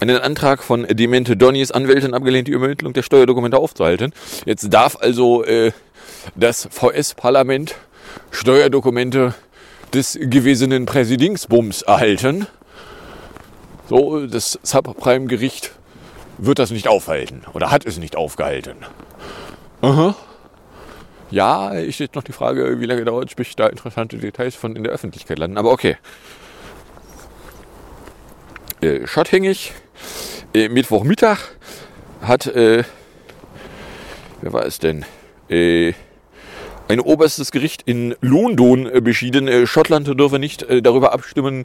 [0.00, 4.12] einen Antrag von Demente Donnys Anwältin abgelehnt, die Übermittlung der Steuerdokumente aufzuhalten.
[4.44, 5.70] Jetzt darf also äh,
[6.34, 7.76] das VS-Parlament
[8.32, 9.36] Steuerdokumente
[9.94, 12.48] des gewesenen Präsidingsbums erhalten.
[13.88, 15.70] So, das Subprime-Gericht
[16.38, 18.78] wird das nicht aufhalten oder hat es nicht aufgehalten.
[19.80, 20.16] Aha.
[21.32, 24.76] Ja, ich steht noch die Frage, wie lange dauert es, bis da interessante Details von
[24.76, 25.56] in der Öffentlichkeit landen.
[25.56, 25.96] Aber okay.
[28.82, 29.72] Äh, schotthängig.
[30.52, 31.38] Äh, Mittwochmittag
[32.20, 32.84] hat, äh,
[34.42, 35.06] wer war es denn?
[35.48, 35.94] Äh,
[36.88, 39.48] ein oberstes Gericht in London äh, beschieden.
[39.48, 41.64] Äh, Schottland dürfe nicht äh, darüber abstimmen,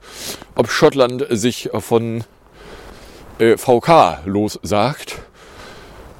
[0.56, 2.24] ob Schottland sich von
[3.40, 5.18] äh, VK lossagt,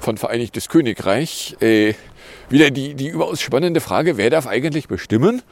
[0.00, 1.56] von Vereinigtes Königreich.
[2.50, 5.42] Wieder die, die überaus spannende Frage, wer darf eigentlich bestimmen,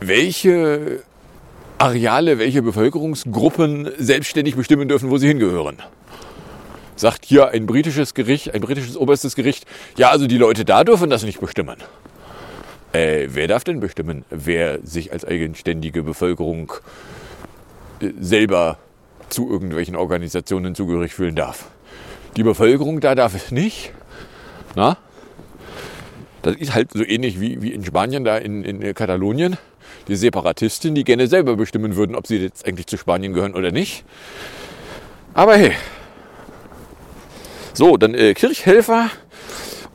[0.00, 1.02] welche
[1.76, 5.76] Areale, welche Bevölkerungsgruppen selbstständig bestimmen dürfen, wo sie hingehören.
[6.96, 9.66] Sagt hier ein britisches Gericht, ein britisches oberstes Gericht,
[9.96, 11.76] ja, also die Leute da dürfen das nicht bestimmen.
[12.92, 16.72] Äh, wer darf denn bestimmen, wer sich als eigenständige Bevölkerung
[18.00, 18.78] äh, selber
[19.28, 21.66] zu irgendwelchen Organisationen zugehörig fühlen darf?
[22.36, 23.92] Die Bevölkerung da darf es nicht.
[24.74, 24.96] Na?
[26.48, 29.58] Das ist halt so ähnlich wie, wie in Spanien, da in, in Katalonien.
[30.08, 33.70] Die Separatisten, die gerne selber bestimmen würden, ob sie jetzt eigentlich zu Spanien gehören oder
[33.70, 34.02] nicht.
[35.34, 35.72] Aber hey.
[37.74, 39.10] So, dann äh, Kirchhelfer.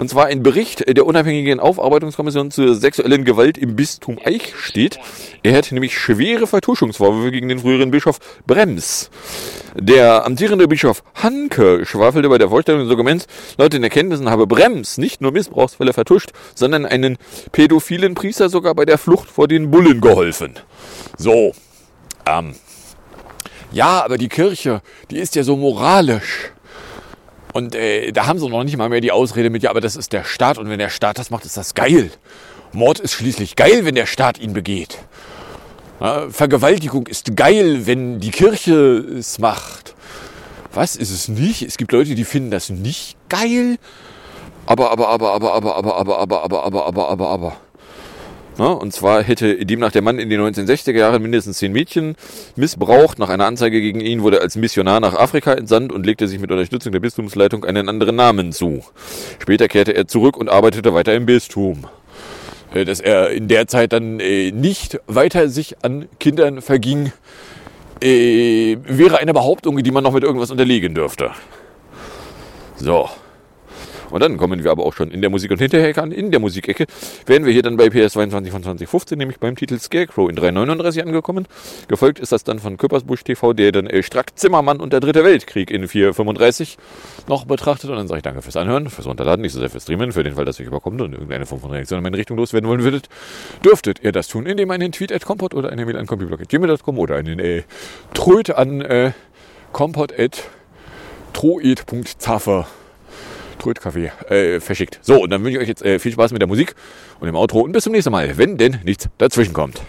[0.04, 5.00] Und zwar ein Bericht der unabhängigen Aufarbeitungskommission zur sexuellen Gewalt im Bistum Eichstätt.
[5.44, 9.10] Er hat nämlich schwere Vertuschungsvorwürfe gegen den früheren Bischof Brems.
[9.76, 14.98] Der amtierende Bischof Hanke schwafelte bei der Vorstellung des Dokuments, laut den Erkenntnissen habe Brems
[14.98, 17.18] nicht nur Missbrauchsfälle vertuscht, sondern einen
[17.54, 20.56] pädophilen Priester sogar bei der Flucht vor den Bullen geholfen.
[21.18, 21.54] So,
[22.26, 22.56] ähm,
[23.72, 26.52] ja, aber die Kirche, die ist ja so moralisch.
[27.54, 29.96] Und äh, da haben sie noch nicht mal mehr die Ausrede mit, ja, aber das
[29.96, 32.12] ist der Staat und wenn der Staat das macht, ist das geil.
[32.74, 34.98] Mord ist schließlich geil, wenn der Staat ihn begeht.
[36.00, 39.94] Ja, Vergewaltigung ist geil, wenn die Kirche es macht.
[40.74, 41.62] Was ist es nicht?
[41.62, 43.78] Es gibt Leute, die finden das nicht geil.
[44.66, 47.58] Aber, aber, aber, aber, aber, aber, aber, aber, aber, aber, aber, aber, aber.
[48.60, 52.16] Ja, und zwar hätte demnach der Mann in den 1960er Jahren mindestens zehn Mädchen
[52.56, 53.18] missbraucht.
[53.18, 56.40] Nach einer Anzeige gegen ihn wurde er als Missionar nach Afrika entsandt und legte sich
[56.40, 58.84] mit Unterstützung der Bistumsleitung einen anderen Namen zu.
[59.40, 61.88] Später kehrte er zurück und arbeitete weiter im Bistum.
[62.74, 67.12] Äh, dass er in der Zeit dann äh, nicht weiter sich an Kindern verging,
[68.02, 71.32] äh, wäre eine Behauptung, die man noch mit irgendwas unterlegen dürfte.
[72.76, 73.10] So.
[74.14, 76.12] Und dann kommen wir aber auch schon in der Musik- und Hinterhecke an.
[76.12, 76.86] In der Musikecke
[77.26, 81.48] wären wir hier dann bei PS22 von 2015, nämlich beim Titel Scarecrow in 339 angekommen.
[81.88, 85.24] Gefolgt ist das dann von Köppersbusch TV, der dann äh, Strack Zimmermann und der Dritte
[85.24, 86.78] Weltkrieg in 435
[87.28, 87.90] noch betrachtet.
[87.90, 90.22] Und dann sage ich danke fürs Anhören, fürs Runterladen, nicht so sehr fürs Streamen, für
[90.22, 92.84] den Fall, dass euch überkommt und irgendeine Form von Reaktion in meine Richtung loswerden wollen
[92.84, 93.10] würdet,
[93.66, 97.00] dürftet ihr das tun, indem ihr einen Tweet at kompot oder eine Mail an computerblog.gmail.com
[97.00, 97.64] oder einen äh,
[98.14, 99.14] Tröd an äh,
[101.34, 102.68] troed.zaffer
[103.64, 105.00] Trödkaffee äh, verschickt.
[105.02, 106.76] So, und dann wünsche ich euch jetzt äh, viel Spaß mit der Musik
[107.20, 109.82] und dem Outro und bis zum nächsten Mal, wenn denn nichts dazwischen kommt.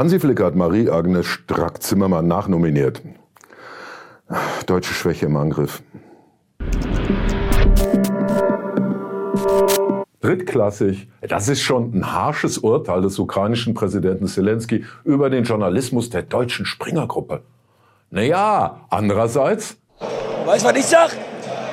[0.00, 3.02] Hansi Flicker hat Marie-Agnes Strack-Zimmermann nachnominiert.
[4.64, 5.82] Deutsche Schwäche im Angriff.
[10.22, 11.06] Drittklassig.
[11.20, 16.64] Das ist schon ein harsches Urteil des ukrainischen Präsidenten Zelensky über den Journalismus der deutschen
[16.64, 17.42] Springergruppe.
[18.08, 19.76] Naja, andererseits,
[20.46, 21.10] Weißt du, was ich sag?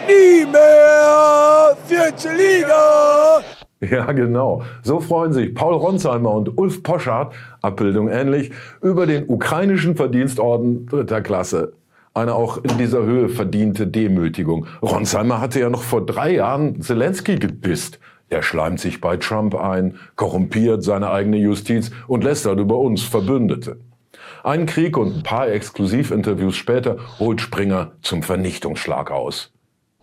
[0.06, 3.42] Nie mehr vierte Liga!
[3.92, 4.64] Ja, genau.
[4.84, 8.52] So freuen sich Paul Ronsheimer und Ulf Poschardt, Abbildung ähnlich,
[8.82, 11.74] über den ukrainischen Verdienstorden dritter Klasse.
[12.14, 14.66] Eine auch in dieser Höhe verdiente Demütigung.
[14.82, 18.00] Ronsheimer hatte ja noch vor drei Jahren Zelensky gedisst.
[18.32, 23.78] Der schleimt sich bei Trump ein, korrumpiert seine eigene Justiz und lästert über uns Verbündete.
[24.44, 29.54] Einen Krieg und ein paar Exklusivinterviews später holt Springer zum Vernichtungsschlag aus.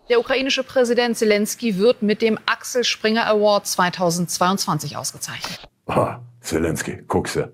[0.07, 5.67] Der ukrainische Präsident Zelensky wird mit dem Axel Springer Award 2022 ausgezeichnet.
[5.89, 7.53] Ha, Zelensky, guckse.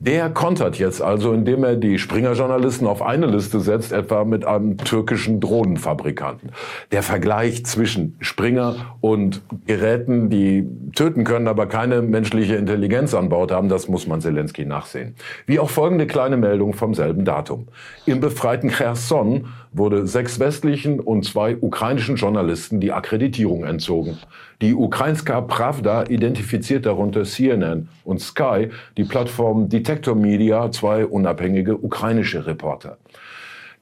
[0.00, 4.76] Der kontert jetzt also, indem er die Springer-Journalisten auf eine Liste setzt, etwa mit einem
[4.76, 6.52] türkischen Drohnenfabrikanten.
[6.92, 13.50] Der Vergleich zwischen Springer und Geräten, die töten können, aber keine menschliche Intelligenz an Bord
[13.50, 15.16] haben, das muss man Zelensky nachsehen.
[15.46, 17.66] Wie auch folgende kleine Meldung vom selben Datum.
[18.06, 24.18] Im befreiten Cherson wurde sechs westlichen und zwei ukrainischen Journalisten die Akkreditierung entzogen.
[24.60, 32.46] Die Ukrainska Pravda identifiziert darunter CNN und Sky, die Plattform Detector Media, zwei unabhängige ukrainische
[32.46, 32.98] Reporter.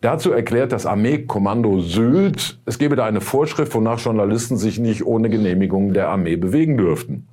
[0.01, 5.31] Dazu erklärt das Armeekommando Süd, es gebe da eine Vorschrift, wonach Journalisten sich nicht ohne
[5.31, 7.27] Genehmigung der Armee bewegen dürften.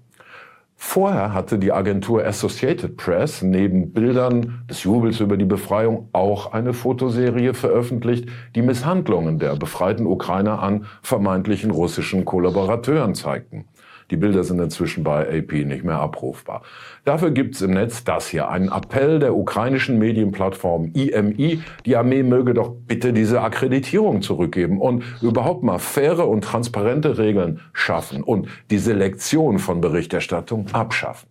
[0.86, 6.74] Vorher hatte die Agentur Associated Press neben Bildern des Jubels über die Befreiung auch eine
[6.74, 13.66] Fotoserie veröffentlicht, die Misshandlungen der befreiten Ukrainer an vermeintlichen russischen Kollaborateuren zeigten.
[14.14, 16.62] Die Bilder sind inzwischen bei AP nicht mehr abrufbar.
[17.04, 22.54] Dafür gibt's im Netz das hier, einen Appell der ukrainischen Medienplattform IMI, die Armee möge
[22.54, 28.78] doch bitte diese Akkreditierung zurückgeben und überhaupt mal faire und transparente Regeln schaffen und die
[28.78, 31.28] Selektion von Berichterstattung abschaffen.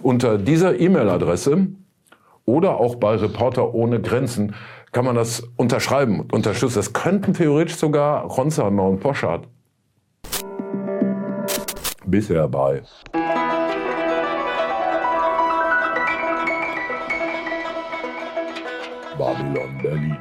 [0.00, 1.66] Unter dieser E-Mail-Adresse
[2.46, 4.54] oder auch bei Reporter ohne Grenzen
[4.92, 6.76] kann man das unterschreiben und unterstützen.
[6.76, 9.46] Das könnten theoretisch sogar Ronsheimer und Poschardt
[12.16, 12.80] bisher bei.
[19.18, 20.16] Babylon Berlin.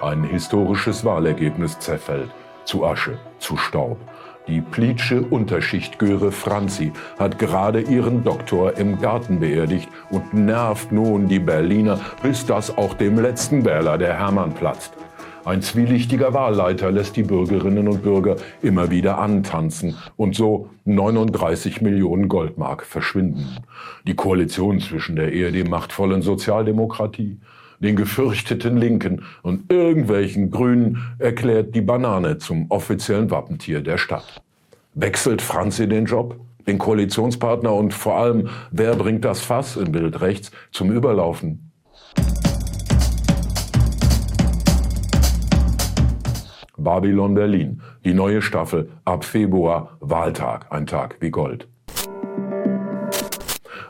[0.00, 2.30] Ein historisches Wahlergebnis zerfällt.
[2.64, 3.98] Zu Asche, zu Staub.
[4.48, 11.38] Die Plitsche Unterschichtgöre Franzi hat gerade ihren Doktor im Garten beerdigt und nervt nun die
[11.38, 14.94] Berliner, bis das auch dem letzten Wähler der Hermann platzt.
[15.44, 22.28] Ein zwielichtiger Wahlleiter lässt die Bürgerinnen und Bürger immer wieder antanzen und so 39 Millionen
[22.28, 23.58] Goldmark verschwinden.
[24.06, 27.40] Die Koalition zwischen der eher dem machtvollen Sozialdemokratie,
[27.78, 34.42] den gefürchteten Linken und irgendwelchen Grünen erklärt die Banane zum offiziellen Wappentier der Stadt.
[34.94, 40.22] Wechselt Franzi den Job, den Koalitionspartner und vor allem, wer bringt das Fass im Bild
[40.22, 41.70] rechts zum Überlaufen?
[46.84, 51.66] Babylon Berlin, die neue Staffel ab Februar, Wahltag, ein Tag wie Gold.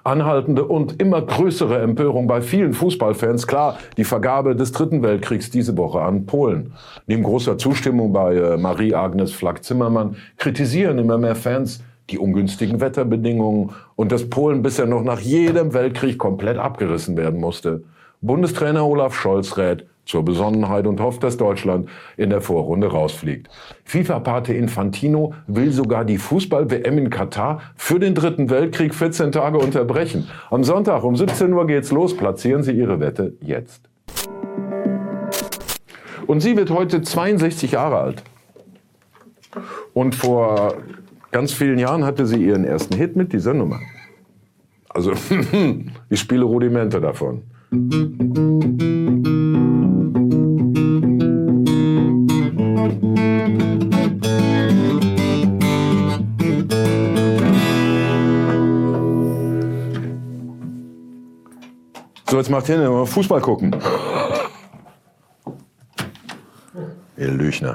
[0.04, 3.46] Anhaltende und immer größere Empörung bei vielen Fußballfans.
[3.46, 6.74] Klar, die Vergabe des Dritten Weltkriegs diese Woche an Polen.
[7.06, 14.12] Neben großer Zustimmung bei äh, Marie-Agnes Flack-Zimmermann kritisieren immer mehr Fans die ungünstigen Wetterbedingungen und
[14.12, 17.84] dass Polen bisher noch nach jedem Weltkrieg komplett abgerissen werden musste.
[18.20, 23.48] Bundestrainer Olaf Scholz rät zur Besonnenheit und hofft, dass Deutschland in der Vorrunde rausfliegt.
[23.84, 30.28] FIFA-Pate Infantino will sogar die Fußball-WM in Katar für den Dritten Weltkrieg 14 Tage unterbrechen.
[30.50, 32.16] Am Sonntag um 17 Uhr geht's los.
[32.16, 33.88] Platzieren Sie Ihre Wette jetzt.
[36.26, 38.22] Und sie wird heute 62 Jahre alt.
[39.92, 40.74] Und vor
[41.30, 43.80] ganz vielen Jahren hatte sie ihren ersten Hit mit dieser Nummer.
[44.88, 45.12] Also,
[46.08, 47.42] ich spiele Rudimente davon.
[62.34, 63.76] So, jetzt macht hin, Fußball gucken.
[67.16, 67.72] Ihr Lüchner.